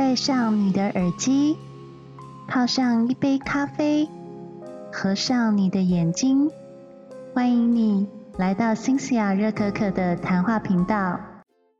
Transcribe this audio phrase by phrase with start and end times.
[0.00, 1.58] 戴上你的耳机，
[2.48, 4.08] 泡上一杯咖啡，
[4.90, 6.50] 合上你的眼睛，
[7.34, 8.08] 欢迎你
[8.38, 11.20] 来到新西亚热可可的谈话频道。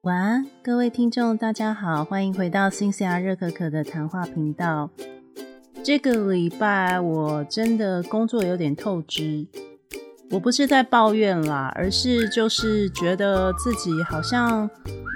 [0.02, 4.90] 晚安，各位听众，大家好，欢迎回到新西亚热可可的谈话频道。
[5.82, 9.46] 这个礼拜我真的工作有点透支，
[10.30, 14.68] 我不是在抱怨啦，而是就是觉得自己好像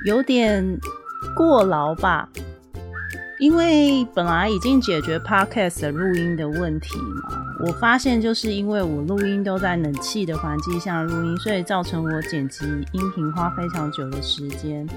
[0.07, 0.79] 有点
[1.37, 2.31] 过劳吧。
[3.45, 14.89] 因为本来已经解决 podcast 录音的问题嘛，我发现就是因为我录音都在冷气的环境下录音，所以造成我剪辑音频花非常久的时间。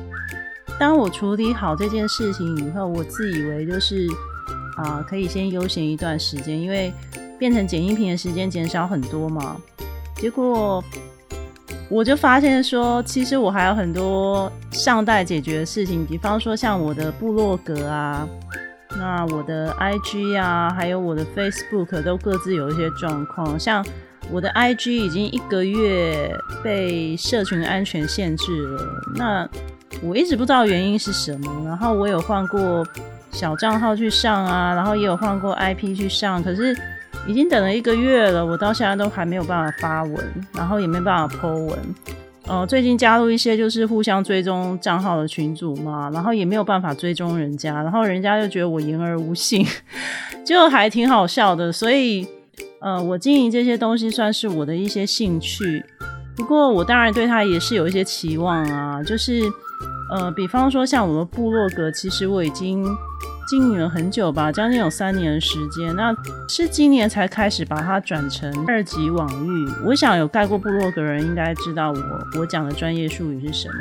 [0.80, 4.08] 当我处理好这件事情以后，我自以为就是
[4.78, 6.94] 啊，可以先悠闲一段时间，因为
[7.38, 9.58] 变成剪音频的时间减少很多嘛。
[10.16, 10.82] 结果。
[11.90, 18.28] 我就发现说，其实我还有很多尚待解决的事情，比方说像我的部落格啊，
[18.98, 23.58] 那我的 IG 啊，还有我的 Facebook 都各自有一些状况。
[23.58, 23.86] 像
[24.30, 26.30] 我的 IG 已经一个月
[26.62, 29.50] 被社群安全限制了，那
[30.04, 31.64] 我一直不知道原因是什么。
[31.66, 32.86] 然后我有换过
[33.32, 36.78] 小账号去上啊，然后也有换过 IP 去上，可是。
[37.28, 40.16] 已经等了一个月了，我到现在都还没有办法发文，
[40.54, 41.78] 然后也没办法 po 文。
[42.48, 49.66] 呃，最近加入一些就是互相追踪账号的群组嘛，然后也没有办法追踪人家，然后人家就觉得我言而无信，
[50.46, 51.70] 就还挺好笑的。
[51.70, 52.26] 所以，
[52.80, 55.84] 呃，我经营这些东西算是我的一些兴趣，
[56.38, 59.42] 不过我当然对他也是有一些期望啊，就是
[60.14, 62.88] 呃，比方说像我们部落格，其实我已经。
[63.48, 65.96] 经营了很久吧，将近有三年的时间。
[65.96, 66.14] 那
[66.50, 69.72] 是今年才开始把它转成二级网域。
[69.86, 71.98] 我想有盖过部落格人应该知道我
[72.40, 73.76] 我讲的专业术语是什么。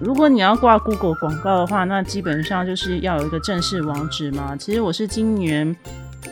[0.00, 4.56] 如果你要挂 Google 广告的话，那基本上就是要有一个正式网址嘛。
[4.56, 5.76] 其实我是今年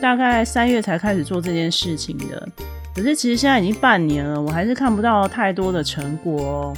[0.01, 2.47] 大概三月才开始做这件事情的，
[2.95, 6.73] 可是其实现在已经半年了，我还是看不到太多的成果哦。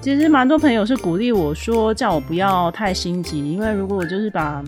[0.00, 4.64] 其实蛮多朋友是鼓励我说，叫我不要太心急，因为如果我就是把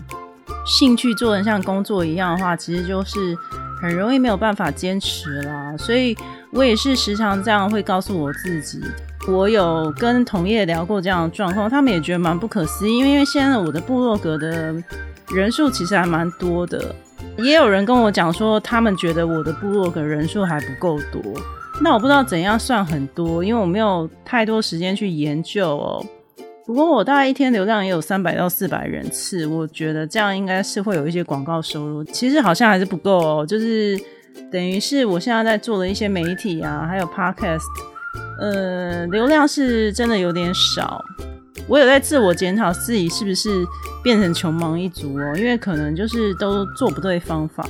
[0.65, 3.37] 兴趣做的像工作一样的话，其实就是
[3.81, 5.75] 很容易没有办法坚持啦。
[5.77, 6.15] 所以
[6.51, 8.81] 我也是时常这样会告诉我自己。
[9.27, 12.97] 我有跟同业聊过这样的状况，他们也觉得蛮不可思议。
[12.97, 14.75] 因为因为现在我的部落格的
[15.29, 16.93] 人数其实还蛮多的，
[17.37, 21.21] 也有人跟我讲说，他们觉得我的部落格人数还不够多。
[21.81, 26.05] 那我不知道怎样算很多，因为我没有太多时间去研究哦。
[26.65, 32.01] 不过我大概一天流量也有三百到四百人次，我觉得这样应该是会有一些广告收入。
[32.05, 33.99] 其实好像还是不够哦，就是
[34.49, 37.65] 等于是我现在在做的一些媒体啊，还有 podcast，
[38.39, 41.03] 呃，流量是真的有点少。
[41.67, 43.65] 我有在自我检讨自己是不是
[44.01, 47.67] 变成穷忙一族哦，因为可能就是都做不对方法。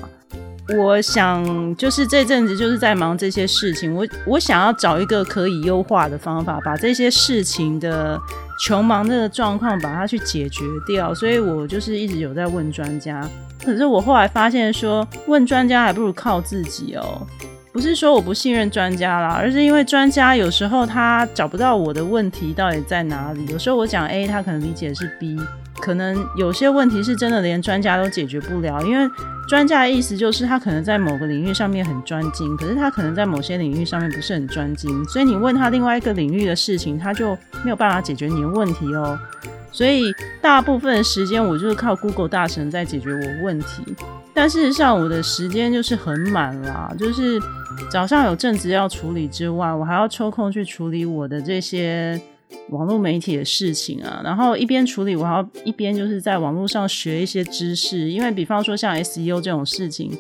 [0.78, 8.22] 我想就是这阵子就是在忙这些事情，我我想要找一个可以优化的方法，把这些事情的。
[8.60, 13.28] 穷忙的状况，把它去解决掉，所以我就是一直有在问专家。
[13.64, 17.26] 可是我后来发现，说问专家还不如靠自己哦。
[17.72, 23.46] 不是说我不信任专家啦，而是因为专家有时候他找不到我的问题到底在哪里。
[23.48, 25.40] 有时候我讲 A，他可能理解是 B。
[25.82, 29.10] 可能有些问题是真的连专家都解决不了，因为
[29.48, 39.20] 专家的意思就是他可能在某个领域上面很专精，可是他可能在某些领域上面不是很专精，所以你问他另外一个领域的事情，他就没有办法解决你的问题哦。
[39.72, 43.96] 所以大部分的时间我就是靠 Google 大神在解决我问题，
[44.34, 47.40] 但事实上我的时间就是很满啦，就是
[47.92, 52.20] 早上有正职要处理之外，我还要抽空去处理我的这些。
[52.70, 60.12] 网络媒体的事情啊，然后一边处理，我还要一边就是在网络上学一些知识，因为比方说像 SEO 这种事情，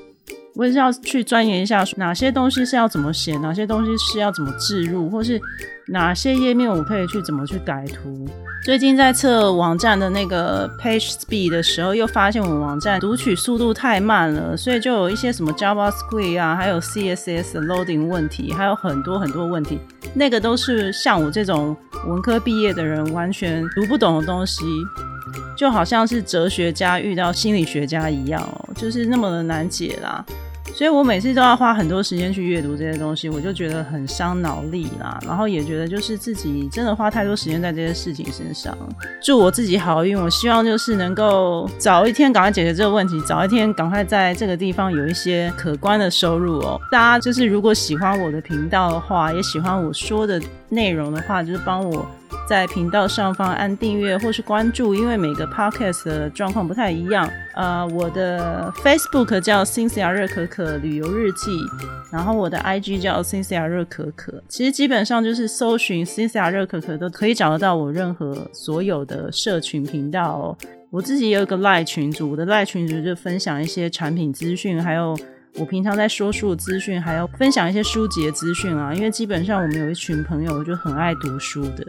[0.55, 5.41] 我也是要去钻研一下哪些东西是要怎么写，哪些东西是要怎么置入，或是
[5.88, 8.25] 哪些页面我可以去怎么去改图。
[8.63, 19.77] 最近在测网站的那个 page speed 的时候，又发现我们网站读取速度太慢了，所以就有一些什么 JavaScript 啊，还有 CSS loading 问题，还有很多很多问题。
[20.13, 21.75] 那个都是像我这种
[22.07, 24.63] 文科毕业的人完全读不懂的东西，
[25.57, 30.24] 就好像是哲学家遇到心理学家一样哦，就是那么的难解啦。
[30.74, 35.20] 所以我每次都要花很多时间去阅读这些东西，我就觉得很伤脑力啦。
[35.25, 38.75] 然后也觉得就是自己真的花太多时间在这些事情身上。
[39.22, 46.80] 祝我自己好运，我希望就是能够早一天赶快解决这个问题，早一天赶快在这个地方有一些可观的收入哦。
[46.92, 52.06] 大家就是如果喜欢我的频道的话，也喜欢我说的内容的话，就是帮我
[52.45, 57.30] 在频道上方按订阅或是关注，因为每个 podcast 的状况不太一样。
[57.56, 61.51] 呃，我的 Facebook 叫 Cynthia 热可可旅游日记，
[62.12, 64.44] 然后我的 IG 叫 Cynthia 热可可。
[64.50, 70.57] 其实基本上就是搜寻 Cynthia 热可可都可以找得到我任何所有的社群频道。
[70.89, 75.18] 我自己也有一个赖群组，我的赖群组就分享一些产品资讯，还有。
[75.60, 81.86] 我平常在说书的资讯，还要分享一些书籍的资讯啊，因为基本上我们有一群朋友就很爱读书的，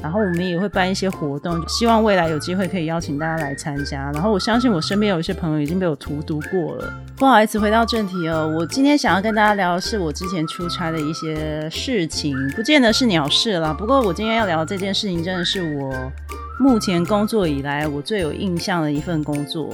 [0.00, 4.10] 然后我们也会办一些活动，希望未来有机会可以邀请大家来参加。
[4.12, 6.92] 然后我相信我身边有一些朋友已经被我荼毒过了。
[7.16, 13.72] 不好意思，回到正题哦，我今天想要跟大家聊的是我之前出差的一些事情，不见得是鸟事啦。
[13.72, 16.12] 不过我今天要聊这件事情，真的是我
[16.58, 19.70] 目前工作以来我最有印象的一份工作。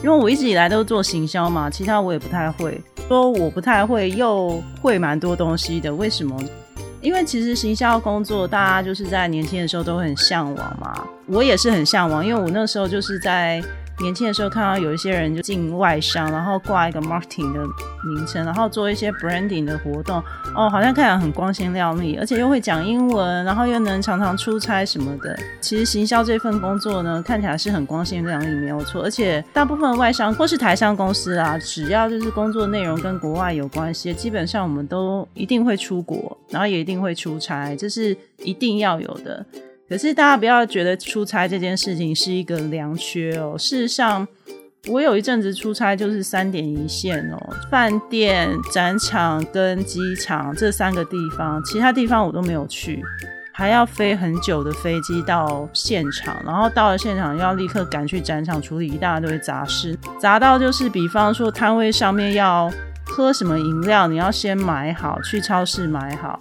[0.00, 2.80] 因为我一直以来都做行销嘛，其他我也不太会。
[3.08, 5.92] 说我不太会，又会蛮多东西的。
[5.92, 6.38] 为什么？
[7.00, 11.06] 因为其实行销工作，大家就是在年轻的时候都很向往嘛。
[11.26, 13.62] 我也是很向往，因为我那时候就是在。
[14.00, 17.60] 年轻的时候看到有一些人就进外商，然后挂一个 marketing 的
[18.04, 20.22] 名称，然后做一些 branding 的活动，
[20.54, 25.36] 哦，好像看起来很光鲜亮丽，而且又会讲英文，然后又能常常出差什么的。
[25.60, 29.02] 其实行销这份工作呢，看起来是很光鲜亮丽，没有错。
[29.02, 39.44] 而且大部分外商或是台商公司啊，只要就是工作内容跟国外有关系，基本上我们都一定会出国，然后也一定会出差，这是一定要有的。
[39.88, 43.56] 可是大家不要觉得出差这件事情是一个良缺哦。
[43.58, 44.28] 事实上，
[44.88, 53.02] 我有一阵子出差就是三点一线哦，饭店、展场跟机场这三个地方，其他地方我都没有去，
[53.52, 62.70] 还要飞很久的飞机到现场，然后到了现场要立刻赶去展场处理一大堆杂事，杂到就是比方说摊位上面要
[63.06, 66.38] 喝什么饮料，你要先买好，去超市买好。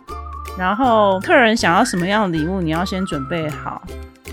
[0.57, 3.81] 然后客人想要什么样的礼物，你要先准备好，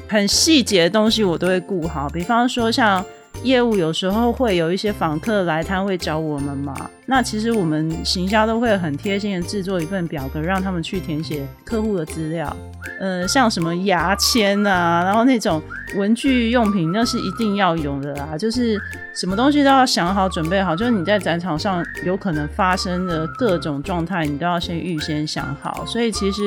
[0.08, 2.08] 很细节的东西我都会顾好。
[2.08, 3.04] 比方说像
[3.44, 6.74] 业务，有时候会有一些访客来摊位找我们嘛，
[7.06, 12.56] 那其实我们行销都会很贴心的制作一份表格，让他们去填写客户的资料。
[13.00, 15.60] 呃，像什么牙签啊，然后那种
[15.96, 18.36] 文具用品，那是一定要有的啦。
[18.38, 18.80] 就是
[19.14, 20.74] 什么东西都要想好、准备好。
[20.74, 25.84] 就是你在展场上有可能发生的各种状态，你都要先预先想好。
[25.86, 26.42] 所以其实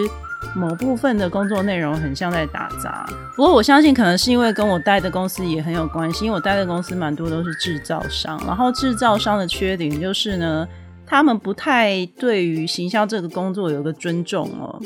[0.55, 3.07] 某部分的工作内容很像在打杂。
[3.35, 8.41] 不过我相信，可能是因为跟我待的公司也很有关系，因为我待的公司蛮多都是制造商。
[8.45, 10.67] 然后制造商的缺点就是呢，
[11.05, 14.81] 他们不太对于行销这个工作有个尊重哦。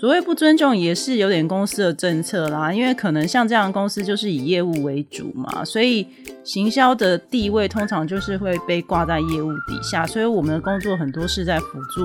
[0.00, 2.72] 所谓不尊重，也是有点公司的政策啦。
[2.72, 6.06] 因为可能像这样的公司就是以业务为主嘛，所以
[6.42, 10.06] 行销的地位通常就是会被挂在业务底下。
[10.06, 12.00] 所以我们的工作很多是在辅助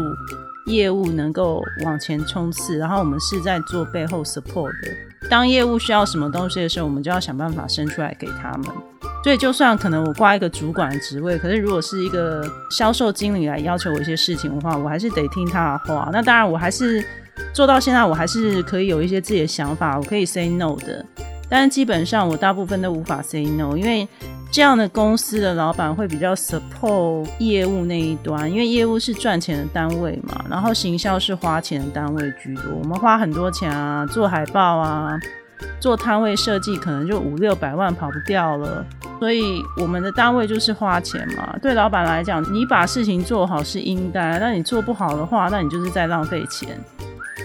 [0.68, 4.92] 业务能够往前冲刺，然后我们是在做背后 support 的。
[5.30, 8.66] 当业务需要什么东西的时候，我们就要想办法生出来给他们。
[9.24, 16.10] 所以就算可能我挂一个主管职位，可是如果是一个销售经理来要求我一些事情的话，我还是得听他的话。
[16.14, 17.04] 那当然，我还是。
[17.54, 21.06] 做到现在，我还是可以有一些自己的想法，我可以 say no 的。
[21.58, 24.06] 但基本上，我大部分都无法 say no，因为
[24.52, 32.64] 这样的公司的老板会比较 support 业务那一端，因为业务是赚钱的单位嘛，然后行销是花钱的单位居多。
[32.78, 35.18] 我们花很多钱啊，做海报啊，
[35.80, 38.86] 做摊位设计，可能就五六百万跑不掉了。
[39.18, 41.56] 所以我们的单位就是花钱嘛。
[41.62, 46.78] 对老板来讲，你把事情做好是应该，但你做不好的话，那你就是在浪费钱。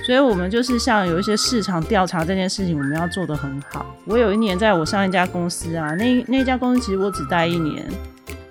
[0.07, 3.85] 所以，我们就是像有一些市场调查这件事情，我们要做得很好。
[4.07, 7.85] 我有一年在我上一家公司啊，那那家公司其实我只待一年，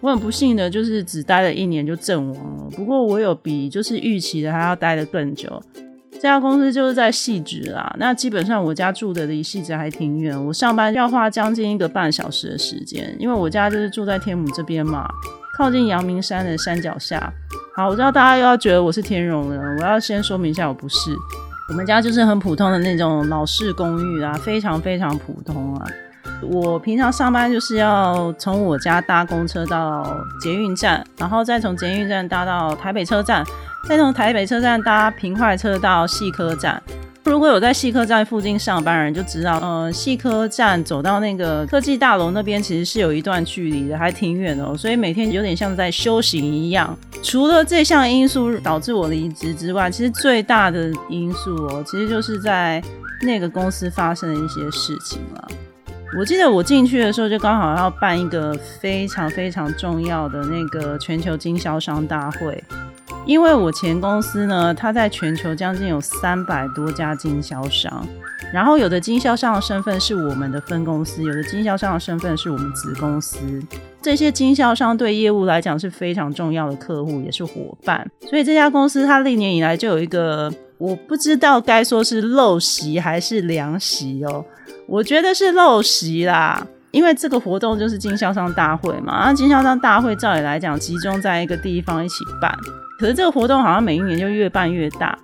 [0.01, 2.69] 我很不幸的就是只待了一年就阵亡了。
[2.75, 5.61] 不过我有比就是预期的还要待得更久。
[6.11, 15.07] 这家公司就是在细致啦，那基本上我家住的离细致还挺远，我上班要花将近一个半小时的时间，因为我家就是住在天母这边嘛，
[15.57, 17.31] 靠近阳明山的山脚下。
[17.75, 21.15] 好，我知道大家又要觉得我是天荣人，我要先说明一下，我不是。
[21.69, 25.85] 我们家就是很普通的那种老式公寓啊，非常非常普通啊。
[26.41, 33.45] 我平常上班就是要从我家搭公车到捷运站，然后再从捷运站搭到台北车站，
[33.87, 36.81] 再从台北车站搭平快车到细科站。
[37.25, 44.75] 如果有在细科站附近上班的人就知道，呃，细科站走到那个科技大楼那边其实是有一段距离的，还挺远的哦。
[44.75, 46.97] 所以每天有点像在修行一样。
[47.21, 52.81] 除了这项因素导致我离职之外，其实最大的因素哦，其实就是在
[53.21, 55.47] 那个公司发生的一些事情了。
[56.17, 62.63] 我记得我进去的时候就刚好要办一个非常非常重要的那个全球经销商大会。
[63.25, 68.05] 因为我前公司呢，它在全球将近有三百多家经销商，
[68.51, 73.37] 然后有的经销商的身份是我们的分公司，有的经销商的身份是我们子公司。
[74.01, 78.09] 这些经销商对业务来讲是非常重要的客户，也是伙伴。
[78.29, 84.43] 所以这家公司它历年以来就有一个，我不知道该说是陋习还是良习哦。
[84.87, 92.57] 我觉得是陋习啦，因为这个活动就是经销商大会嘛，那经销商大会照理来讲集中在一个地方一起办，
[92.99, 95.17] 可是这个活动好像每一年就越办越大。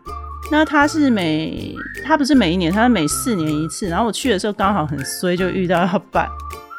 [0.51, 3.87] 那它是每，它不是每一年，它是每四年一次。
[3.87, 6.29] 然后我去的时候刚好很衰，就遇到要办。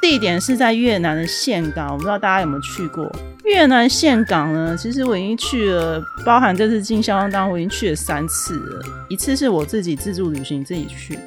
[0.01, 3.11] 地点是在越南的岘港，我不知道大家有没有去过
[3.45, 4.77] 越南岘港呢？
[4.77, 8.83] 其实我已经去了，包含这次经销商当，我已经去了三次了。
[9.09, 11.19] 一次是我自己自助旅行自己去，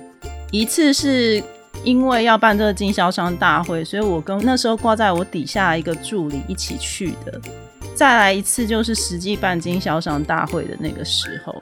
[0.52, 1.44] 一次是
[1.84, 7.42] 因为要办这个经销商大会，所以我跟那时候挂在我底下一个助理一起去的。
[8.00, 11.54] 再来一次就是实际办经销商大会的那个时候。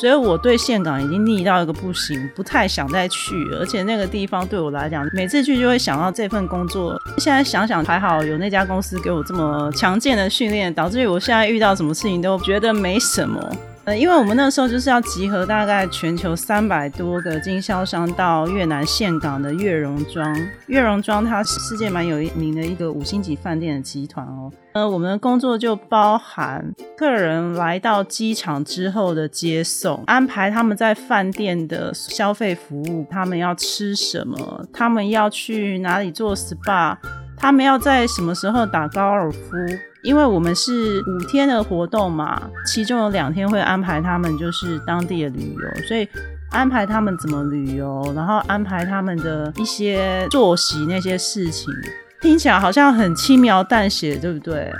[0.00, 3.34] 所以我对岘港已经腻到一个不行，不太想再去。
[3.52, 6.98] 而且那个地方对我来讲，每次去就会想到这份工作。
[7.18, 13.38] 现在想想还好，有那家公司给我这么强健的训练，导致于我现在遇到什么事情都觉得没什么。
[13.86, 20.34] 呃，因为我们那时候就是要集合大概全球三百多个经销商到越南岘港的悦榕庄。
[20.68, 24.50] 悦榕庄它是世界蛮有名的一个五星级饭店的集团哦。
[24.72, 26.64] 呃，我们的工作就包含
[26.96, 36.96] 客人来到机场之后的接送，安排他们在饭店的消费服务，他们要吃什么，他们要去哪里做 SPA，
[37.36, 39.38] 他们要在什么时候打高尔夫。
[40.04, 46.06] 因为我们是五天的活动嘛，其中有两天会安排他们就是当地的旅游，所以
[46.50, 51.72] 安排他们怎么旅游，然后安排他们的一些作息那些事情，
[52.20, 54.70] 听起来好像很轻描淡写，对不对？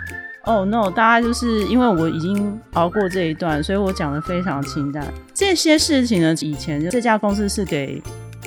[0.44, 5.06] 哦，no，大概就是因为我已经熬过这一段，所以我讲的非常清淡。
[5.32, 8.02] 这些事情呢，以前这家公司是给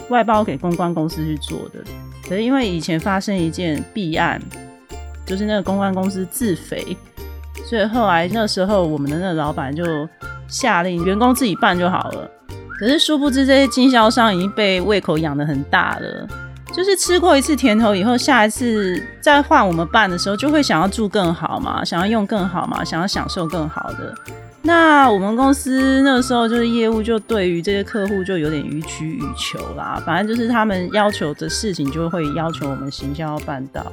[0.09, 1.83] 外包给公关公司去做的，
[2.29, 4.39] 可是因为以前发生一件弊案。
[5.27, 6.97] 就是那个公关公司自肥，
[7.65, 9.83] 所以后来那时候我们的那个老板就
[10.47, 12.31] 下令员工自己办就好了。
[12.79, 16.27] 可是殊不知这些经销商已经被胃口养得很大了，
[16.73, 24.13] 就是吃过一次甜头以后，下一次再换我们办的时候，就会想要住更好嘛，想要用更好嘛，想要享受更好的。
[24.61, 33.85] 那我们公司那时候就是业务就对于这些客户就有点予取予求啦，反正就是他们要求的事情就会要求我们行销要办到。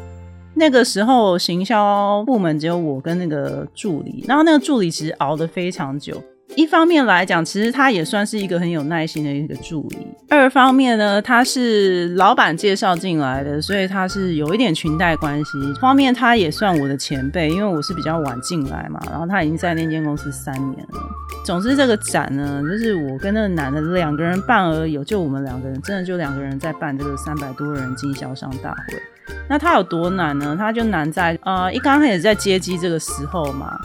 [0.54, 6.22] 那个时候，行销部门只有我跟那个助理，然后那个助理其实熬得非常久。
[6.56, 15.50] 一方面来讲，其实他也算是一个很有耐心的一个助理；二方面呢，他是老板介绍进来的，所以他是有一点裙带关系。
[15.80, 21.00] 方面，他也算我的前辈，因为我是比较晚进来嘛，然后他已经在那间公司三年了。
[21.44, 29.02] 总之，这个展呢，就是我跟那个男的两个人办而已，就我们两个人，真的就两个人在办这个三百多人经销商大会。
[29.48, 30.54] 那他有多难呢？
[30.56, 33.78] 他就难在，呃，一刚开始在接机这个时候嘛，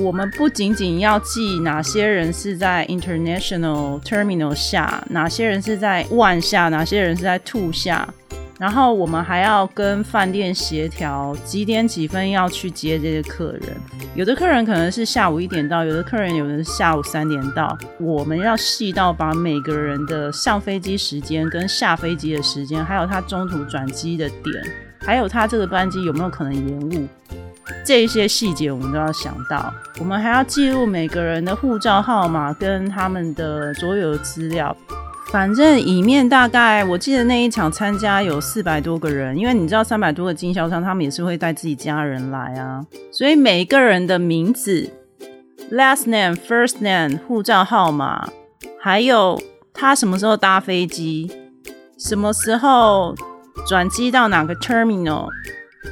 [0.00, 8.08] 我们不仅仅要记哪些人是在 international terminal 下，哪些人是在 one 下，哪些人是在 two 下。
[8.58, 13.76] 然后我们还要跟饭店协调几点几分要去接这些客人，
[14.14, 24.62] 有的客人可能是下午一点到，有的客人有的是下午三点到，我们要细到把每个人的上飞机时间跟下飞机的时间，还有他中途转机的点，
[24.98, 27.08] 还有他这个班机有没有可能延误，
[27.84, 29.72] 这些细节我们都要想到。
[29.98, 34.76] 我们还要记录每个人的护照号码跟他们的所有资料。
[35.30, 44.90] 反正里面大概我记得那一场参加有四百多个人，因为你知道三百多个经销商，他们也是会带自己家人来啊，所以每个人的名字、
[45.70, 48.28] last name、first name、护照号码，
[48.80, 49.40] 还有
[49.72, 51.30] 他什么时候搭飞机，
[51.96, 53.14] 什么时候
[53.68, 55.28] 转机到哪个 terminal，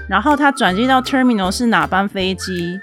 [0.08, 2.78] 然后他转机到 terminal 是哪班飞机，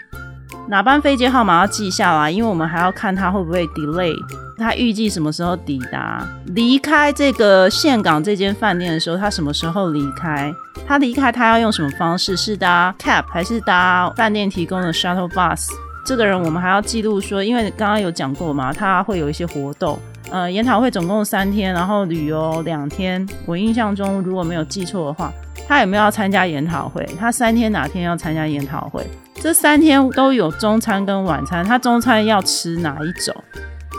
[0.67, 4.15] 哪班飞机号码要记下来，因为我们还要看他会不会 delay。
[4.57, 6.25] 他预计什么时候抵达？
[6.47, 10.53] 离开这个岘港这间饭店的时候，他什么时候离开？
[10.87, 12.37] 他离开他要用什么方式？
[12.37, 15.67] 是搭 cab 还是搭饭店提供的 shuttle bus？
[16.05, 19.99] 这个人我们还要记录说，因为刚刚有讲过嘛，他会有一些活动。
[20.31, 23.27] 呃，研讨会总共三天，然后旅游两天。
[23.45, 25.33] 我印象中如果没有记错的话，
[25.67, 27.03] 他有没有要参加研讨会？
[27.19, 29.05] 他三天哪天要参加研讨会？
[29.35, 33.35] 这三天都有中餐跟晚餐，他中餐要吃哪一种？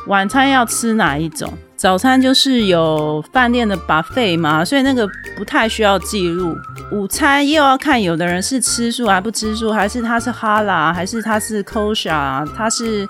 [0.06, 1.52] 晚餐要吃哪一种？
[1.76, 5.06] 早餐就是有饭店的 buffet 嘛，所以那个
[5.36, 6.56] 不太需要记录。
[6.90, 13.06] 午餐又要看有的人是吃素还不吃素，还是他是哈拉，还是他是 kosher，他是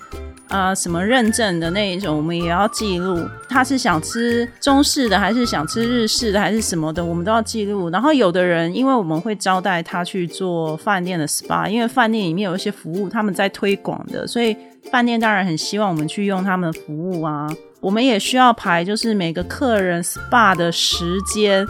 [0.49, 3.21] 啊什么认证的那一种，我们也要记录。
[3.49, 7.91] 他是想吃中式的，还是想吃日式的，还是什么的，我们都要记录。
[7.91, 14.57] 然后有的人，因为我们会招待他去做饭店的 SPA，因为饭店里面有一些服务他们在推广的，所以
[14.91, 17.49] 饭店当然很希望我们去用他们的服务啊。
[17.81, 21.65] 我们也需要排，就是每个客人 SPA 的时间，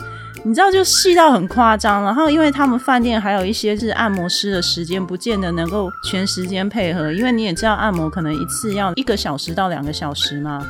[0.46, 2.04] 你知道就细到很夸张。
[2.04, 10.64] 然后因为他们饭店还有一些是按摩师的时间，不见得能够全时间配合，因为你也知道按摩可能一次要一个小时到两个小时嘛。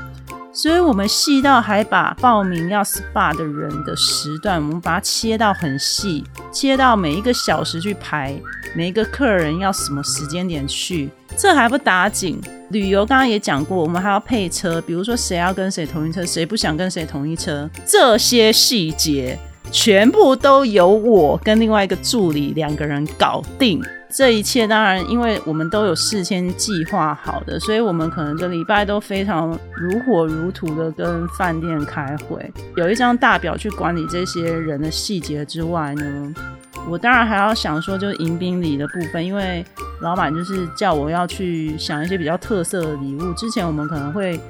[0.50, 8.34] 所以我们细到还把报名要 SPA 的人的时段，我们把它切到很细，切到每一个小时去排，
[8.74, 11.10] 每一个客人要什么时间点去。
[11.36, 12.40] 这还不打紧，
[12.70, 19.38] 旅游刚刚也讲过，我们还要配车，比如说谁要跟谁同一车，谁不想跟谁同一车，这些细节
[19.70, 23.82] 全部都由我跟另外一个助理两个人搞定。
[24.08, 36.34] 这一切当然，因为我们都有事先计划好的，所以我们可能这礼拜都非常如火如荼的跟饭店开会，有一张大表去管理这些人的细节之外呢。
[36.88, 39.62] 我当然还要想说，就是迎宾礼的部分，因为
[40.00, 43.32] 老板就是叫我要去想一些比较特色的礼物。
[43.34, 44.40] 之前我们可能会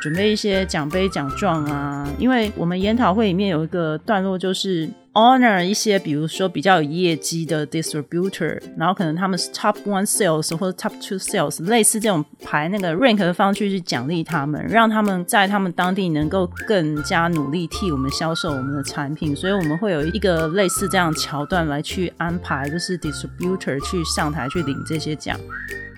[0.00, 4.88] 准备一些奖杯奖状啊，因为我们研讨会里面有一个段落就是。
[5.14, 19.36] honor 一些，比如说比较有业绩的 distributor，然后可能他们是 top one sales 或者 top two sales，类似这种排那个 rank 的方式去奖励他们，让他们在他们当地能够更加努力替我们销售我们的产品。
[19.36, 25.38] 所以我们会有一个类似这样桥段来去安排，就是 distributor 去上台去领这些奖。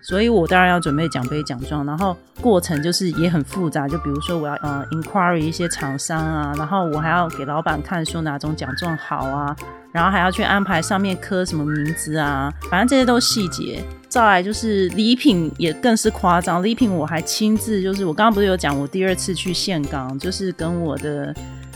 [0.07, 9.57] 所以我当然要准备奖杯奖状，然后过程就是也很复杂，就比如说我要呃 inquiry 一些厂商啊，然后我还要给老板看说哪种奖状好啊，
[9.93, 13.83] 然后还要去安排上面刻什么名字啊，反正这些都细节。
[14.07, 21.35] 再来就是礼品也更是夸张，礼品我还亲自就是我刚刚不是有讲我第二次去岘港，就是跟我的。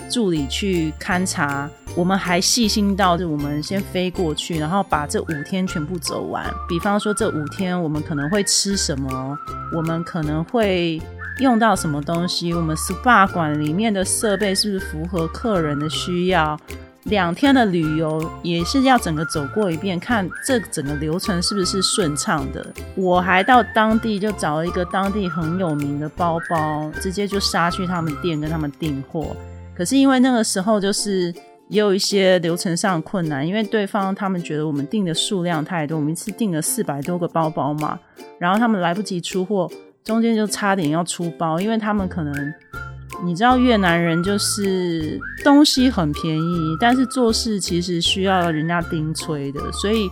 [0.08, 6.44] 助理去勘察，我们还细心到，就我们先飞过去，然后把这五天全部走完。
[6.68, 9.38] 比方说，这五天我们可能会吃什么，
[9.74, 11.00] 我们可能会
[11.40, 16.58] 用到什么东西，我们 SPA 馆里面的设备是不是符合客人的需要？
[17.04, 22.66] 两天的旅游也是要整个走过一遍，看这整个流程是不是顺畅的。
[22.96, 29.34] 我还到当地就找了一个当地很有名的包包，直接就杀去他们店跟他们订货。
[29.78, 31.32] 可是因为那个时候就是
[31.68, 37.96] 也有一些流程上困难，因为对方他们觉得我们订的数量太多，我们一次订了四百多个包包嘛，
[38.40, 39.70] 然后他们来不及出货，
[40.02, 42.54] 中间就差点要出包，因为他们可能
[43.24, 50.10] 你知道越南人就是东西很便宜，但是做事其实需要人家盯催的，所以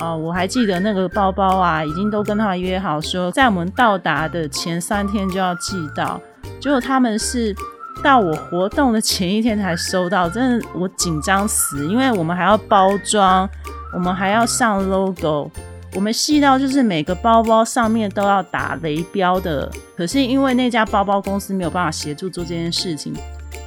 [0.00, 6.20] 啊，我还记得那个包包啊，已经都跟他约好说，在我们到达的前三天就要寄到，
[6.60, 7.54] 结果他们是。
[8.02, 13.48] 到我活动的前一天才收到，真的我紧张死，因为我们还要包装，
[13.94, 15.50] 我们还要上 logo，
[15.94, 23.14] 我们细到就是每个包包上面都要打雷标的，可是因为那家包包公司没有办法协助做这件事情。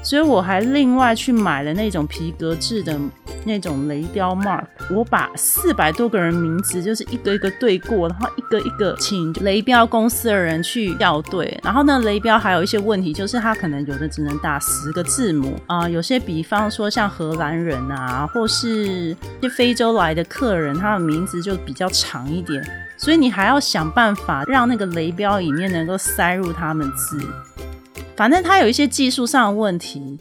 [0.01, 2.97] 所以我还另外去买了那种皮革制的
[3.45, 11.59] 那种雷标 mark，我把四百多个人名字就是一个一个对过，然后一个一个请雷标公司的人去校对。
[11.63, 19.15] 然后呢，雷标还有一些问题，就是他可能有的只能打十个字母啊，有些比方说像荷兰人啊，或是
[19.55, 22.63] 非洲来的客人，他的名字就比较长一点，
[22.97, 27.19] 所以你还要想办法让那个雷标里面能够塞入他们字。
[28.15, 30.19] 反正他有一些技术上的问题，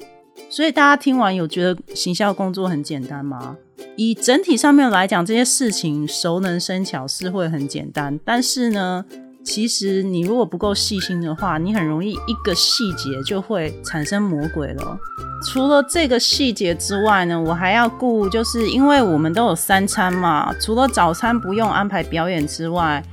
[0.51, 3.57] 所以大家听完有觉得行销工作很简单吗？
[3.97, 9.05] 以整体上面来讲，这些事情熟能生巧是会很简单，但是呢，
[9.45, 14.99] 其实你如果不够细心的话，你很容易一个细节就会产生魔鬼了。
[15.47, 23.05] 除了这个细节之外呢，我还要顾，就是因为我们都有三餐嘛，除了早餐不用安排表演之外。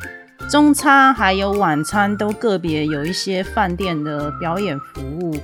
[0.49, 5.35] 中餐还有晚餐都个别有一些饭店的表演服务，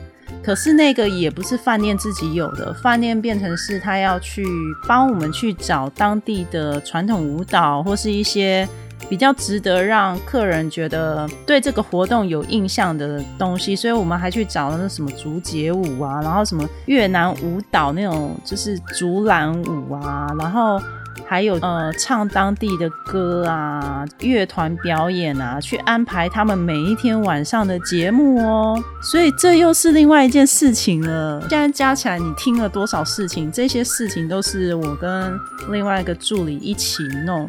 [0.43, 4.45] 可是那个也不是饭店自己有的，饭店变成是他要去
[4.88, 8.67] 帮我们去找当地的传统舞蹈或是一些
[9.10, 20.82] 比较值得让客人觉得对这个活动有印象的东西，所以我们还去找那什么竹节舞啊，然后什么越南舞蹈那种就是竹篮舞啊，然后。
[21.28, 28.82] 还有呃唱当地的歌啊，乐团表演啊，去安排他们每一天晚上的节目哦。
[29.02, 31.41] 所以这又是另外一件事情了。
[31.50, 33.52] 现在加起来，你听了多少事情？
[33.52, 35.34] 这些事情都是我跟
[35.69, 37.47] 另外一个助理一起弄。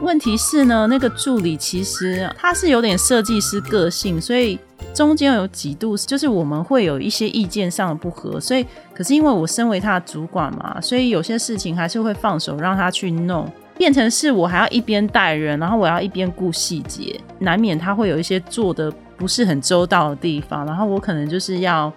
[0.00, 4.58] 问题是呢，那个助理其实他是有点设计师个性，所以。
[4.94, 21.92] 中间有几度，就是我们会有一些意见上的不合，所以可是因为我身为他的主管嘛，所以有些事情还是会放手让他去弄，变成是我还要一边带人，然后我要一边顾细节，难免他会有一些做的不是很周到的地方，然后我可能就是要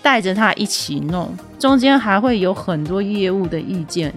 [0.00, 4.14] 带着他一起弄，中间还会有很多业务的意见。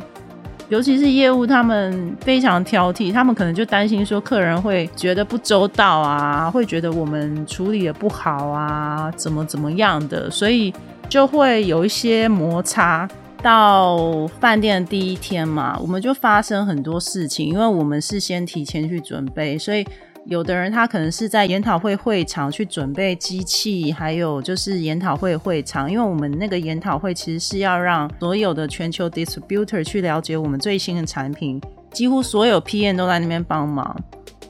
[0.71, 10.73] 尤其是业务，他们非常挑剔，他们可能就担心说客人会觉得不周到啊，会觉得我们处理的不好啊，怎么怎么样的，所以
[11.09, 13.05] 就会有一些摩擦。
[13.43, 19.85] 到饭店的第一天嘛，我们就发生很多事情，因为我们是先提前去准备，所以。
[20.27, 31.59] 有的人他可能是在研讨会会场去准备机器，还有就是研讨会会场，因为我们那个研讨会其实是要让所有的全球 distributor 去了解我们最新的产品，
[31.91, 33.95] 几乎所有 PM 都在那边帮忙。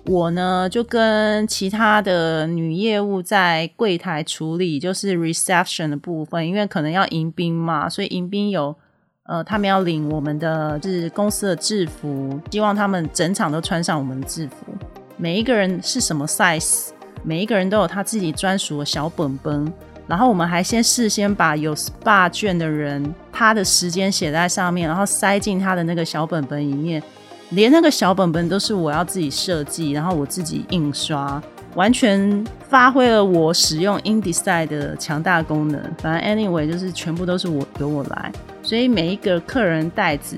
[0.05, 8.75] 我呢就跟其他的女业务在柜台处理，就是 reception 的部分，因为可能要迎宾嘛，所以迎宾有
[9.23, 14.73] 呃他们要领我们的就是公司的制服，希望他们整场都穿上我们的制服。
[15.21, 16.87] 每一个人是什么 size，
[17.21, 19.71] 每一个人都有他自己专属的小本本，
[20.07, 27.03] 然后我们还先事先把有 SPA 卷的人他的时间写在上面，然后塞进他的那个小本本里面，
[27.49, 31.39] 连那个小本本都是我要自己设计，然后我自己印刷，
[31.75, 35.79] 完全发挥了我使用 InDesign 的强大功能。
[35.99, 38.31] 反正 anyway 就是全部都是我由我来，
[38.63, 40.35] 所以每一个客人袋子。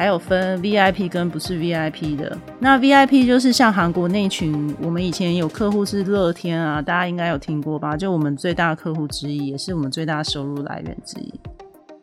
[0.00, 2.34] 还有分 VIP 跟不是 VIP 的。
[2.58, 7.94] 那 VIP 就是像韩国那群，我们以前有客户是乐天啊，大家应该有听过吧？
[7.94, 11.30] 就我们最大客户之一，也是我们最大收入来源之一。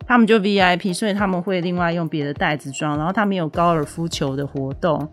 [0.05, 2.95] 他们就 VIP，所以他们会另外用别的袋子装。
[2.99, 5.09] 然后他们有高尔夫球的活动，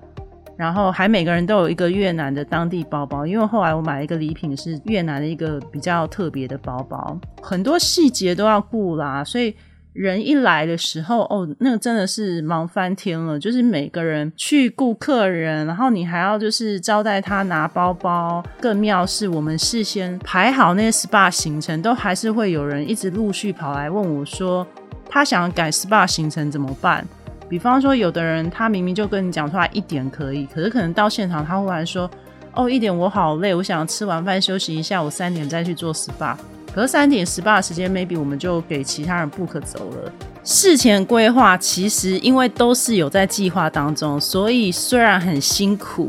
[0.54, 3.26] 然后还每个人都有一个越南的当地包包。
[3.26, 9.56] 因为后来我买了一个礼品是越南的一个比较特别的包包，很多细节都要顾啦，所以。
[9.94, 13.38] 人一来的时候，哦，那个真的是忙翻天了。
[13.38, 18.44] 就是每个人去顾客人，然后你还要就是招待他拿包包。
[18.60, 24.66] 更妙是，我们事先排好那些 SPA 行程，都还是会有人一直陆续跑来问我说，
[25.08, 27.06] 他想改 SPA 行程怎么办？
[27.48, 32.10] 比方说，有的人他明明就跟你讲出来一点可以，可是可能到现场他忽然说，
[32.56, 36.36] 哦，一点我好累，我想吃完饭休息一下，我三点再去做 SPA。
[36.74, 40.12] 隔三点十八的时间，maybe 我们就给其他人 book 走了。
[40.42, 46.08] 事前规划其实因为都是有在计划当中，所以虽然很辛苦，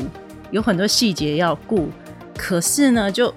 [0.51, 1.87] 有很多细节要顾，
[2.35, 3.33] 可是呢，就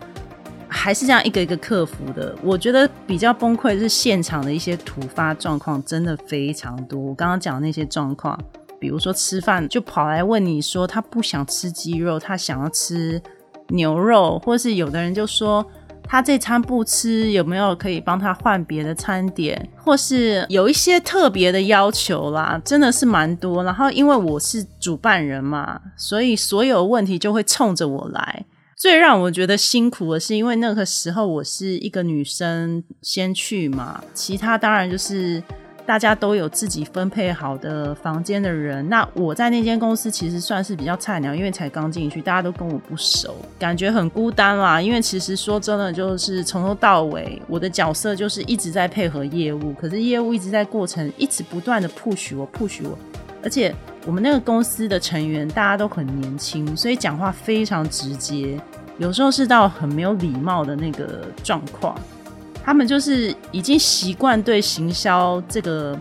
[0.66, 2.35] 还是这样一个一个克服的。
[2.42, 6.99] 我觉得比较崩溃是现场的一些突发状况，真的非常多。
[6.99, 8.38] 我刚刚讲的那些状况，
[8.80, 13.20] 比如说吃饭就跑来问你说他不想吃鸡肉，他想要吃
[13.68, 15.64] 牛肉，或是有的人就说。
[16.10, 22.58] 他这餐不吃，有没有可以帮他换别的餐点，或是有一些特别的要求啦？
[22.64, 23.62] 真的是蛮多。
[23.62, 28.46] 然后因为我是主办人嘛，所以所有问题就会冲着我来。
[28.74, 35.42] 最让我觉得辛苦的是，因为那个时候我是一个女生先去嘛，其他当然就是。
[35.88, 44.79] 大家都有自己分配好的房间的人，那我在那间公司其实算是比较菜鸟，因为才刚进去，大家都跟我不熟，感觉很孤单啦。
[44.83, 52.98] 因为其实说真的，就是从头到尾，我的角色就是一直在配合业务，可是业务一直在过程一直不断的 push 我，push 我，
[53.42, 53.74] 而且
[54.05, 58.61] 我们那个公司的成员大家都很年轻，所以讲话非常直接，
[58.98, 61.98] 有时候是到很没有礼貌的那个状况。
[62.68, 65.98] 他们就是已经习惯对行销这个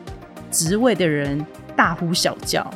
[0.51, 1.43] 职位的人
[1.77, 2.69] 大呼小叫，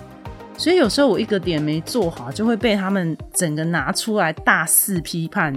[0.57, 5.53] 所以有时候我一个点没做好，就会被他们整个拿出来大肆批判。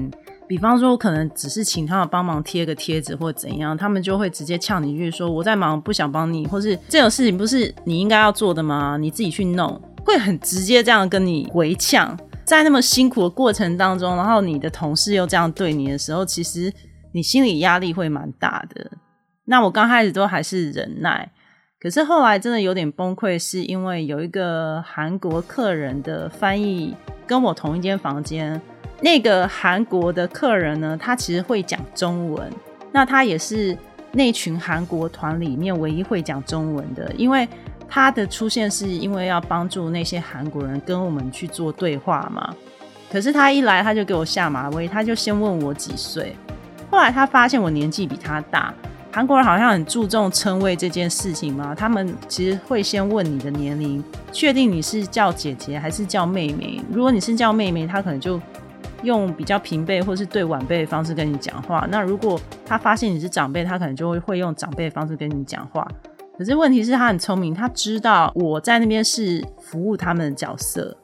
[0.48, 8.96] 比方说，我可能只是请他们帮忙贴个贴纸或怎样，他们就会直接呛你一句说：“我在忙，不想帮你。”或是这种事情不是你应该要做的吗？
[9.00, 12.18] 你自己去弄，会很直接这样跟你回呛。
[12.44, 16.72] 在那么辛苦的过程当中，然后你的同事又这样对你的时候，其实。
[17.14, 18.90] 你心理压力会蛮大的。
[19.44, 21.30] 那我刚开始都还是忍耐，
[21.80, 26.92] 可是后来真的有点崩溃，是因为有一个韩国客人的翻译
[27.24, 28.60] 跟我同一间房间。
[29.00, 32.52] 那个韩国的客人呢，他其实会讲中文，
[32.90, 33.78] 那他也是
[34.10, 37.48] 那群韩国团里面唯一会讲中文的，因为。
[37.86, 42.52] 他的出现是因为要帮助那些韩国人跟我们去做对话嘛。
[43.12, 46.34] 可是他一来他就给我下马威，他就先问我几岁。
[46.90, 48.72] 后来他发现我年纪比他大，
[49.12, 56.80] 韩国人好像很注重称谓这件事情嘛，他们其实会先问你的年龄，确定你是叫姐姐还是叫妹妹。
[56.90, 58.40] 如果你是叫妹妹，他可能就
[59.02, 61.86] 用比较平辈或是对晚辈的方式跟你讲话。
[61.90, 65.86] 那如果他发现你是长辈，他可能就会会用长辈的方式跟你讲话。
[66.36, 70.96] 可是问题是，他很聪明，他知道我在那边是服务他们的角色，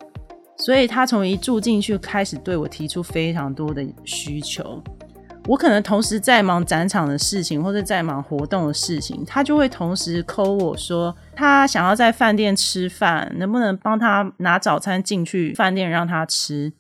[0.57, 4.83] 所以他从一住进去开始对我提出非常多的需求。
[5.47, 16.73] 我可能同时在忙展场的事情，或者在忙活动的事情，他就会同时扣我说，他想要在饭店吃饭，能不能帮他拿早餐进去饭店让他吃？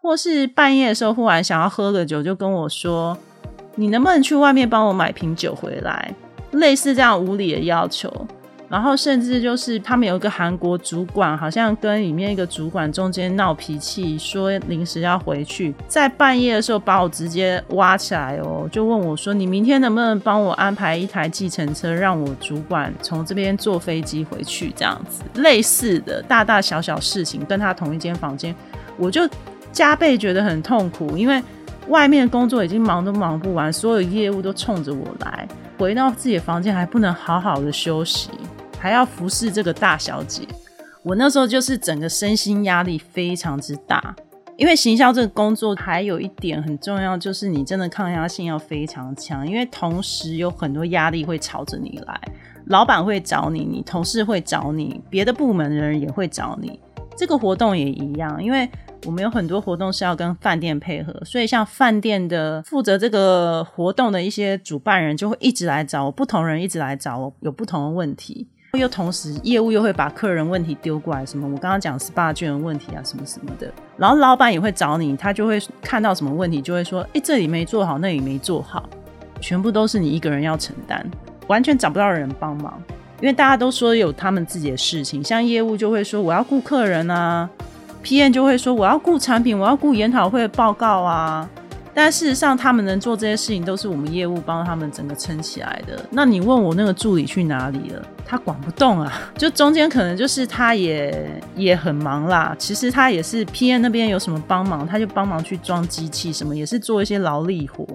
[0.00, 3.18] 或是半夜的时候忽然想要喝个酒，就跟我说，
[3.74, 6.14] 你能不能去外面帮我买瓶酒回来？
[6.52, 8.08] 类似这样无理的要求。
[8.68, 28.52] 然后甚至就是他们有一个韩国主管，好像跟里面一个主管中间闹脾气，说临时要回去，在半夜的时候把我直接挖起来哦，就问我说：“你明天能不能帮我安排一台计程车，让我主管从这边坐飞机回去？”这样子类似的大大小小事情，跟他同一间房间，
[28.96, 29.28] 我就
[29.70, 31.40] 加倍觉得很痛苦，因为
[31.86, 35.46] 外面工作已经忙都忙不完，所有业务都冲着我来，
[35.78, 38.28] 回到自己的房间还不能好好的休息。
[38.78, 40.46] 还要服侍这个大小姐，
[41.02, 44.14] 我那时候就是整个身心压力非常之大。
[44.56, 52.18] 因为行销这个工作还有一点很重要，就是你真的抗压性要非常强，因为同时有很多压力会朝着你来，
[52.68, 56.80] 老板会找你，你同事会找你，别的部门的人也会找你。
[57.14, 58.66] 这个活动也一样，因为
[59.04, 68.48] 我们有很多活动是要跟饭店配合，所以像饭店的负责这个活动的一些主办人就会一直来找我，不同人一直来找我，有不同的问题。
[68.76, 73.72] 又同时，业务又会把客人问题丢过来，什么我刚刚讲 SPA 卷的问题啊，什么什么的。
[73.96, 78.88] 然后老板也会找你，他就会看到什么问题，就会说：“哎，这里没做好，那里没做好，
[79.40, 81.04] 全部都是你一个人要承担，
[81.46, 82.80] 完全找不到人帮忙。”
[83.20, 87.48] 因为大家都说有他们自己的事情，像业务就会说我要顾客人啊
[88.04, 91.48] ，PM 就会说我要顾产品，我要顾研讨会报告啊。
[91.98, 95.98] 但事实上，他们能做这些事情，都是我们业务帮他们整个撑起来的。
[96.10, 98.06] 那你问我那个助理去哪里了？
[98.26, 99.10] 他管不动啊！
[99.34, 102.54] 就中间可能就是他也也很忙啦。
[102.58, 107.86] 其实他也是 PM 那边有什么帮忙，他就帮忙去装机器什么，也是做一些劳力活，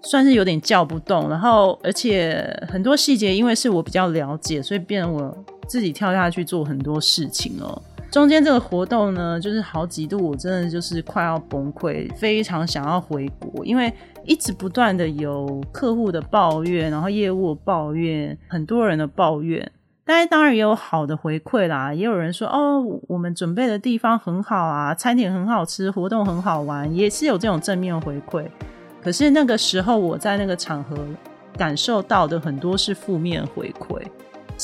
[0.00, 1.28] 算是有点叫不动。
[1.28, 7.82] 然后而且很多细节，因为是我比较了解，所以变成我自己跳下去做很多事情哦。
[8.12, 13.90] 中间这个活动呢，就是好几度，我真的就是快要崩溃，非常想要回国，因为
[14.26, 19.72] 一直不断的有客户的抱怨，然后业务抱怨，很多人的抱怨，
[20.04, 28.44] 但是当然也有好的回馈啦，也有人说哦，我们准备的地方很好啊，餐点很好吃，活动很好玩，也是有这种正面回馈。
[29.02, 30.98] 可是那个时候我在那个场合
[31.56, 34.02] 感受到的很多是负面回馈。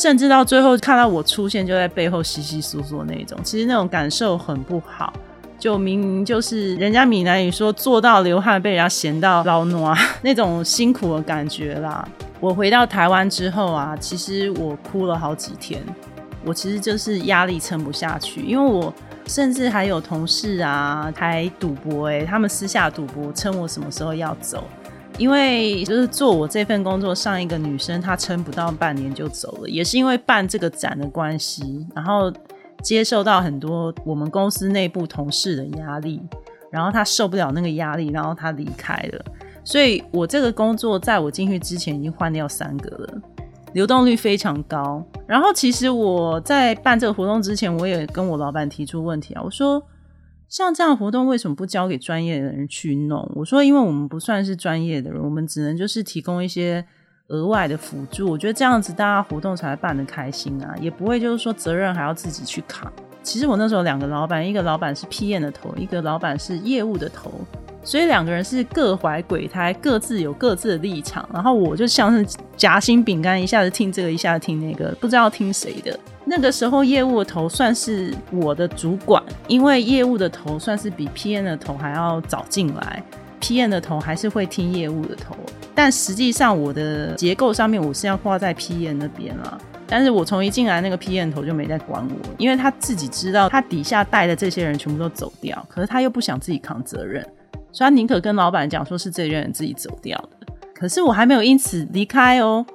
[0.00, 5.12] 甚至到最后看到我出现，就在背后稀稀疏疏那种，其实那种感受很不好。
[5.58, 12.08] 就明明就是人家闽南语说做到流汗，被人家嫌到老暖 那种辛苦的感觉啦。
[12.38, 15.82] 我回到台湾之后啊，其实我哭了好几天。
[16.44, 18.94] 我其实就是压力撑不下去，因为我
[19.26, 24.62] 甚至还有同事啊还赌博，哎，他们私下赌博，称我什么时候要走。
[25.18, 32.32] 因为就是做我这份工作，上一个女生她撑不到半年就走了，也是因为办这个展的关系，然后
[32.82, 36.22] 接受到很多我们公司内部同事的压力，
[36.70, 39.24] 然后她受不了那个压力，然后她离开了。
[39.64, 43.14] 所以我这个工作在我进去之前已经换掉三个了，
[43.72, 45.04] 流动率非常高。
[45.26, 49.82] 然后其实我在办这个活动之前，我也跟我老板提出问题啊，我说。
[50.48, 53.30] 像这样活动为什么不交给专业的人去弄？
[53.34, 56.84] 我说，因为我们不算是专业的人，我们只能就是提供一些
[57.28, 58.30] 额外的辅助。
[58.30, 62.90] 我觉得这样子大家活动才办得开心啊，也不会就是说责任还要自己去扛。
[63.22, 67.30] 其实我那时候两个老板，一个老板是 PM 的头，一个老板是业务的头。
[67.84, 71.28] 所以两个人是各怀鬼胎，各自有各自的立场。
[71.32, 75.98] 然后我就像是夹心饼干，一下子听这个，一下子听那个，不知道听谁的。
[76.30, 83.02] 那个时候业务的头算是我的主管，因为业务的头算是比 PM 的头还要早进来
[83.40, 85.34] ，PM 的头还是会听业务的头。
[85.74, 89.58] 但实际上我的结构上面我是要挂在 PM 那边了。
[89.86, 97.26] 但是我从一进来那个 PM 头就没再管我，因为他自己知道他底下带的这些人全部都走掉，可是他又不想自己扛责任。
[97.72, 100.46] 所以他宁可跟老板讲，说是这些人自己走掉的。
[100.74, 102.66] 可是我还没有因此离开哦，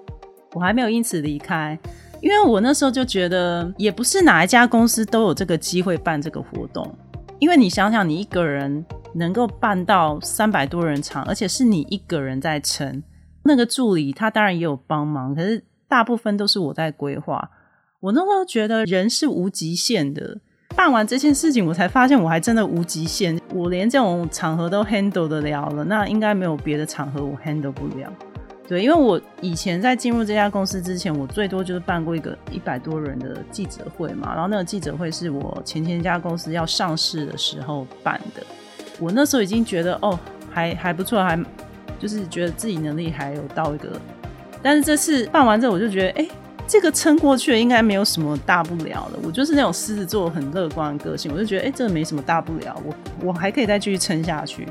[0.54, 1.78] 我还没有因此离开。
[2.24, 6.90] 因为我那时候就觉得，也不是哪一家公司都有这个机会办这个活动。
[7.38, 13.04] 因为你想想，你一个人能够办到三百多人场，而且是你一个人在撑，
[13.44, 17.52] 那个助理他当然也有帮忙，可是大部分都是我在规划。
[18.00, 20.38] 我那时候觉得人是无极限的。
[20.78, 28.10] 办完这件事情，我才发现我还真的无极限，我连这种场合都 handle 得了了，那应该没有别的场合我 handle 不了。
[28.68, 38.42] 对，因为我以前在进入这家公司之前，我最多就是办过一个一百多人的记者会嘛，然后那个记者会是我前前家公司要上市的时候办的，
[39.00, 40.18] 我那时候已经觉得哦，
[40.50, 41.38] 还还不错，还
[42.00, 43.90] 就是觉得自己能力还有到一个，
[44.62, 46.28] 但是这次办完之后，我就觉得哎，
[46.66, 49.20] 这个撑过去了，应该没有什么大不了的。
[49.24, 52.96] 我就是那种狮子座很乐观的个性，我就觉得哎，这个没什么大不了，我
[53.28, 54.68] 我还可以再继续撑下去。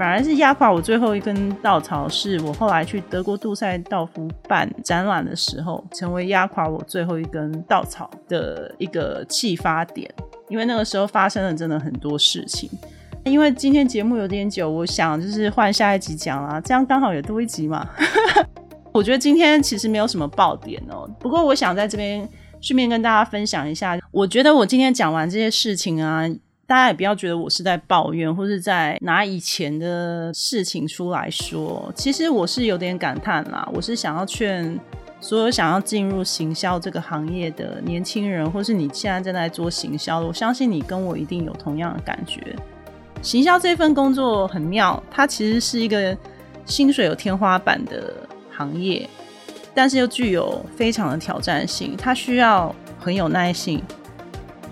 [0.00, 10.10] 反而是压垮我最后一根稻草，是我后来去德国杜塞道夫办展览的时候，成为压垮我最后一根稻草的一个启发点。
[10.48, 12.70] 因为那个时候发生了真的很多事情。
[13.24, 17.86] 因为今天节目有点久，我想就是换下一集讲啦，这样刚好也多一集嘛。
[18.92, 22.26] 我觉得今天其实没有什么爆点哦，不过我想在这边
[22.62, 26.26] 顺便跟大家分享一下，我觉得我今天讲完这些事情啊。
[26.70, 31.92] 大家也不要觉得我是在抱怨，或是在拿以前的事情出来说。
[31.96, 34.78] 其实我是有点感叹啦，我是想要劝
[35.20, 42.40] 所有想要进入行销这个行业的年轻人，或是你现在正在做行销的，我相信你跟我一定有同样的感觉。
[43.20, 46.16] 行销这份工作很妙，它其实是一个
[46.66, 48.14] 薪水有天花板的
[48.48, 49.10] 行业，
[49.74, 53.82] 但是又具有非常的挑战性，它需要很有耐性。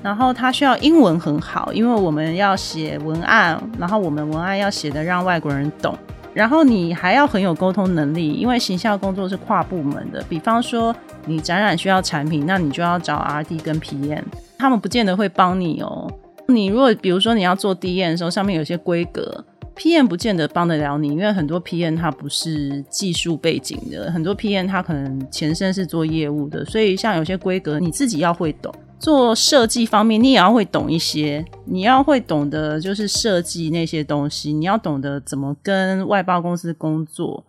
[0.02, 5.96] 然后他需要英文很好，因为我们要写文案，然后我们文案要写的让外国人懂。
[6.34, 10.24] 然后你还要很有沟通能力，因为行销工作是跨部门的。
[10.28, 10.94] 比方说
[11.26, 14.24] 你展览需要产品，那你就要找 R D 跟 P M，
[14.56, 16.08] 他们不见得会帮你哦。
[16.46, 28.72] 你如果比如说你要做 D N 的时候，上面有些规格，P M 不见得帮得了你，因为很多 P M 他不是技术背景的，很多 P M 他可能前身是做业务的，所以像有些规格你自己要会懂。
[28.98, 37.44] 做设计方面，你也要会懂一些，你要会懂得就是设计那些东西，你要懂得怎么跟外包公司工作，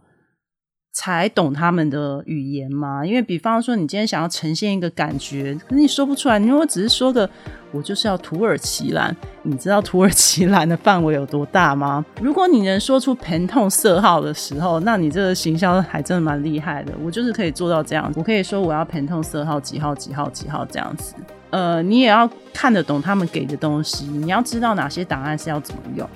[0.99, 3.05] 才懂他们的语言吗。
[3.05, 6.37] 因为比方说，你今天想要呈现一个感觉，可是你说不出来。
[6.37, 7.29] 你如果只是说个
[7.71, 12.05] 我就是要土耳其蓝，你知道土耳其蓝的范围有多大吗？
[12.21, 16.91] 如果你能说出疼痛色号的时候，那你这个行销还真的蛮厉害的。
[17.01, 21.15] 我就是可以做到这样，我可以说我要疼痛色号几号几号几号这样子。
[21.51, 26.07] 呃，你也要看得懂他们给的东西，你要知道哪些档案是要怎么用，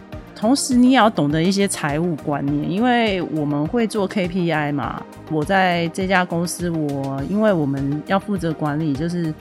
[0.43, 5.01] 同时你也要懂得一些财务观念，因为我们会做 KPI 嘛。
[5.31, 9.33] 我在这家公司，我因为我们要负责管理，就是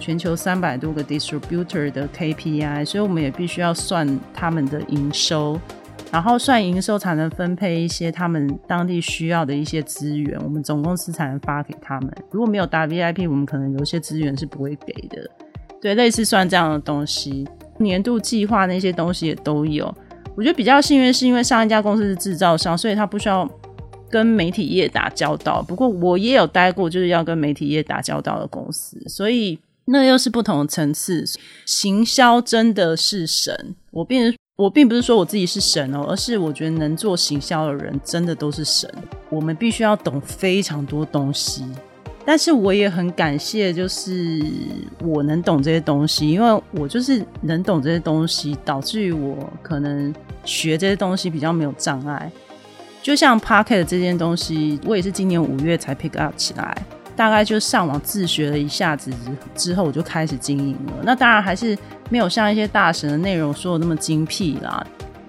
[0.00, 5.60] 全球三百多个 distributor 的 KPI，所以我们也必须要算他们的营收。
[6.10, 12.10] 然后算营收才能分配一些他们当地需要的一些资源，我们总公司才能发给他们。
[12.30, 15.30] 如果没有打 VIP，我们可能有些资源是不会给的。
[15.82, 19.94] 对，类似算这样的东西，年度计划那些东西也都有。
[20.36, 23.48] 我觉得比较幸运是因为上一家公司是制造商，所以他不需要
[24.10, 25.62] 跟媒体业打交道。
[25.62, 31.24] 不过我也有待过就是要跟媒体业打交道的公司，所以那又是不同的层次。
[31.64, 34.34] 行销真的是神，我变。
[34.56, 38.90] 我并不是说我自己是神哦，而是我觉得能做行销的人真的都是神。
[39.28, 41.62] 我们必须要懂非常多东西，
[42.26, 44.42] 但是我也很感谢，就是
[45.00, 50.12] 我能懂这些东西，因为我就是能懂这些东西，导致于我可能
[50.44, 52.30] 学这些东西比较没有障碍。
[53.00, 56.76] 就像 Pocket 这件东西，我也是今年五月才 pick up 起来。
[57.14, 59.10] 大概就上网自学了一下子
[59.54, 60.92] 之后，我就开始经营了。
[61.02, 61.78] 那当然还是
[62.10, 64.84] 没有像一些大神的内容说的那么精辟啦。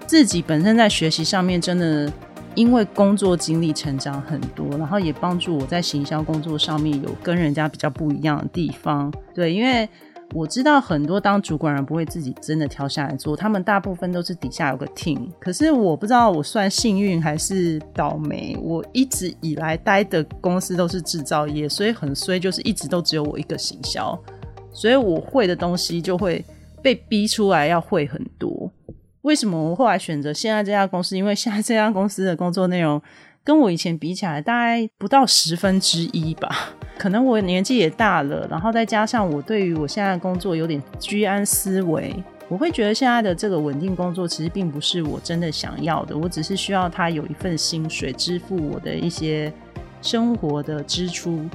[0.06, 2.12] 自己本身在学习上面真的
[2.58, 9.12] 因为工作经历成长很多，然后也帮助我在行销工作上面有跟人家比较不一样的地方。
[9.32, 9.88] 对，因为。
[10.34, 15.26] 我知道很多当主管人不会自己真的挑下来做，他们大部分都是底下有个 team。
[15.40, 18.54] 可是我不知道我算幸运还是倒霉。
[18.60, 24.14] 我一直以来待的公司都是制造业，所以很衰，就是一直都只有我一个行销，
[24.70, 26.44] 所以我会的东西就会
[26.82, 28.70] 被逼出来要会很多。
[29.28, 31.14] 为什么我后来选择现在这家公司？
[31.14, 33.00] 因为现在这家公司的工作内容。
[33.44, 36.74] 跟我以前比起来，大概不到十分之一吧。
[36.98, 42.14] 可能我年纪也大了，然后再加上我对于我现在的工作有点居安思危，
[42.48, 46.16] 我会觉得现在的这个稳定工作其实并不是我真的想要的。
[46.16, 49.52] 我只是需要他有一份薪水支付我的一些
[50.00, 51.46] 生活的支出。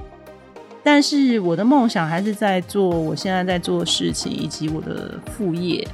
[0.83, 5.87] 但是我的梦想还是在做我现在在做的事情，以及我的副业。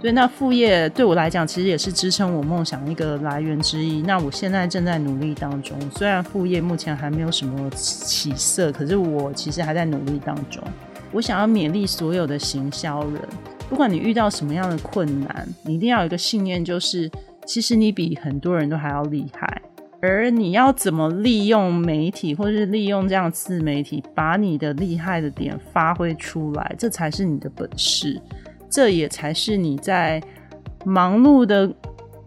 [0.00, 4.02] 对那副业对我来讲，其实也是支撑我梦想一个来源之一。
[4.02, 10.62] 那我现在正在努力当中，虽然副业目前还没有什么起色，可是我其实还在努力当中。
[11.12, 13.20] 我想要勉励所有的行销人，
[13.68, 17.10] 不管你遇到什么样的困难，你一定要有一个信念，就是
[17.46, 19.62] 其实你比很多人都还要厉害。
[20.02, 28.20] 而你要怎么利用媒体，或是利用这样自媒体，把你的厉害的点发挥出来，这才是你的本事。
[28.76, 30.22] 这也才是你在
[30.84, 31.74] 忙碌的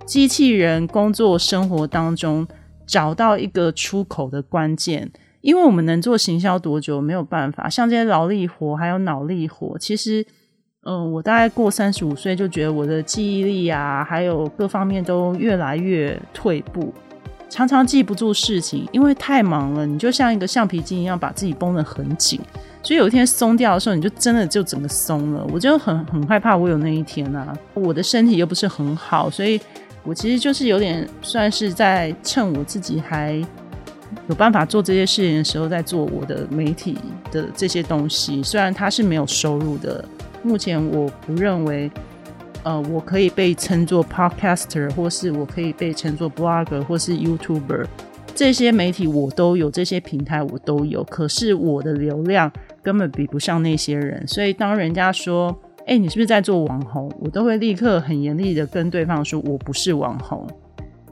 [0.04, 2.48] 机器人工作生活当中
[2.88, 5.12] 找到一个出口的关键。
[5.42, 10.26] 因为我们能做行销多久没有办法，像这些劳力活还有脑力活，其实，
[10.82, 16.92] 嗯，我大概过三十五岁就觉得我的记忆力啊，还有各方面都越来越退步。
[17.50, 19.86] 常常记不住事情，因为太忙了。
[19.86, 22.40] 你就像一个橡皮筋一样，把自己绷得很紧，
[22.84, 25.44] 所以有一天松掉的时候，你就真的就整个松了。
[25.52, 27.58] 我就很很害怕我有那一天啊！
[27.74, 29.60] 我的身体又不是很好，所以
[30.04, 33.34] 我其实就是有点算是在趁我自己还
[34.28, 36.98] 有办法做这些事情的时候，在做我的媒体
[37.32, 38.44] 的这些东西。
[38.44, 40.06] 虽然它是没有收入的，
[40.44, 41.92] 目前我不认为。
[42.64, 47.86] 呃，我可以被称作 podcaster，或是我可以被称作 blogger，或是 YouTuber，
[48.36, 51.04] 这些媒体我都有，这些平台我都有。
[51.06, 52.52] 可是我的流量
[52.84, 55.58] 根本比不上那些人，所以当人家说，
[55.88, 57.10] 哎，你是不是在做网红？
[57.22, 60.46] 我都会立刻很严厉的跟对方说，我不是网红，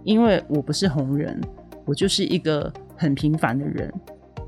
[0.03, 1.39] 因为我不是红人，
[1.85, 3.91] 我就是一个很平凡的人，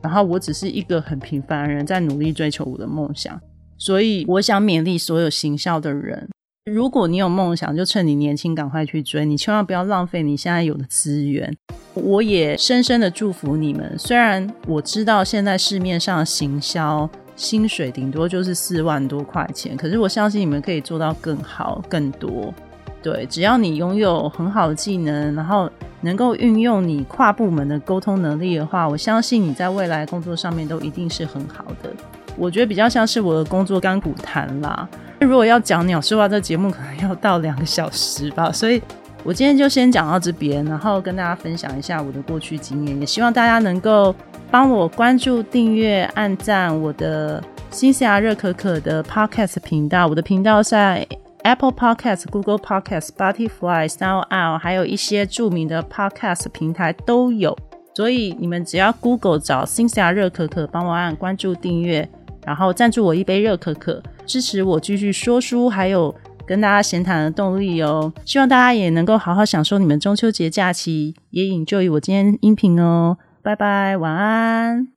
[0.04, 3.40] 然后我只是一个很平凡的人，在努力追求我的梦想。
[3.78, 6.28] 所以我想勉励所有行销的人。
[6.70, 11.56] 如果你有梦想，就趁你年轻赶快去追，你千万不要浪费你现在有的资源。
[11.96, 13.96] 我也深深的祝福你们。
[13.98, 22.54] 虽然我知道现在市面上行销薪水顶多就是四万多块钱，可是我相信你们可以做到更好、更多。
[23.02, 25.70] 对，只要你拥有很好的技能，然后
[26.02, 31.92] 能够运用你跨部门的沟通能力的话，我相信你在未来工作上面都一定是很好的。
[32.38, 34.88] 我觉得比较像是我的工作干股谈啦。
[35.20, 38.82] 如果要讲鸟说话，这节目可能要到两个小时吧，所以
[39.24, 44.16] 我今天就先讲到这边，然后跟大家分享一下我的过去经验，也希望大家能够
[44.50, 50.08] 帮我关注、订阅、按赞我的新西亚热可可的 Podcast 频道。
[50.08, 51.06] 我的频道在
[51.44, 57.58] Apple Podcast、Google Podcast、Spotify、SoundOut，还有一些著名的 Podcast 平台都有，
[57.94, 62.08] 所以你们只要 Google 找新西亚热可可，帮我按关注、订阅。
[62.46, 66.14] 然后赞助我一杯热可可，支持我继续说书，还有
[66.46, 68.12] 跟大家闲谈的动力哦。
[68.26, 73.18] 希望大家也能够好好享受你们中秋节假期，也引就于我今天音频哦。
[73.42, 74.88] 拜拜，晚安。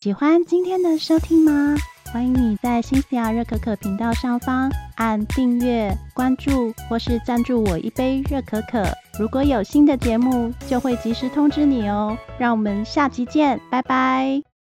[0.00, 1.74] 喜欢今天的收听吗？
[2.12, 8.84] 欢迎你在新西亚热可可频道上方按订阅、关注，或是赞助我一杯热可可。
[9.18, 12.16] 如果有新的节目，就会及时通知你哦。
[12.38, 14.44] 让我们下集见，拜拜。